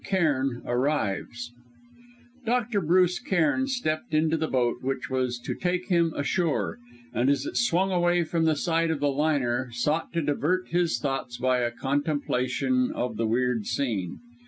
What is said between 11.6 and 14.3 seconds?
contemplation of the weird scene.